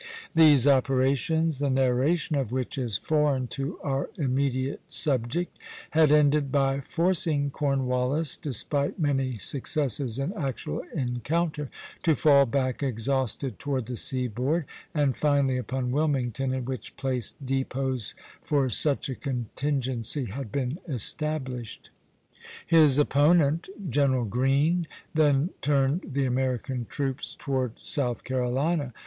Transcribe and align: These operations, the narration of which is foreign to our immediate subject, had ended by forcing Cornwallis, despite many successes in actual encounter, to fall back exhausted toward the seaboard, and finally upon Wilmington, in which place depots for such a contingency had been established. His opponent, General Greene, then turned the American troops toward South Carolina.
These 0.33 0.67
operations, 0.67 1.59
the 1.59 1.69
narration 1.69 2.35
of 2.35 2.51
which 2.51 2.75
is 2.75 2.97
foreign 2.97 3.45
to 3.49 3.77
our 3.81 4.09
immediate 4.17 4.81
subject, 4.89 5.59
had 5.91 6.11
ended 6.11 6.51
by 6.51 6.79
forcing 6.81 7.51
Cornwallis, 7.51 8.35
despite 8.35 8.97
many 8.97 9.37
successes 9.37 10.17
in 10.17 10.33
actual 10.33 10.81
encounter, 10.95 11.69
to 12.01 12.15
fall 12.15 12.47
back 12.47 12.81
exhausted 12.81 13.59
toward 13.59 13.85
the 13.85 13.95
seaboard, 13.95 14.65
and 14.95 15.15
finally 15.15 15.57
upon 15.57 15.91
Wilmington, 15.91 16.51
in 16.51 16.65
which 16.65 16.97
place 16.97 17.35
depots 17.45 18.15
for 18.41 18.71
such 18.71 19.07
a 19.07 19.13
contingency 19.13 20.25
had 20.25 20.51
been 20.51 20.79
established. 20.87 21.91
His 22.65 22.97
opponent, 22.97 23.69
General 23.87 24.25
Greene, 24.25 24.87
then 25.13 25.51
turned 25.61 26.07
the 26.13 26.25
American 26.25 26.85
troops 26.89 27.35
toward 27.39 27.73
South 27.83 28.23
Carolina. 28.23 28.95